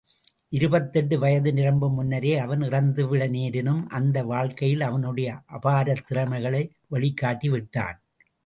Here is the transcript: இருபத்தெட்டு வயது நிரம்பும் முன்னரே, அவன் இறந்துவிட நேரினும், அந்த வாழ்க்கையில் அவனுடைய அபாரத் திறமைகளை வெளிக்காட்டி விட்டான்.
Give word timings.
இருபத்தெட்டு 0.49 1.19
வயது 1.19 1.53
நிரம்பும் 1.53 1.93
முன்னரே, 1.93 2.37
அவன் 2.37 2.61
இறந்துவிட 2.61 3.29
நேரினும், 3.29 3.85
அந்த 3.89 4.23
வாழ்க்கையில் 4.23 4.81
அவனுடைய 4.81 5.41
அபாரத் 5.47 6.05
திறமைகளை 6.07 6.71
வெளிக்காட்டி 6.91 7.49
விட்டான். 7.49 8.01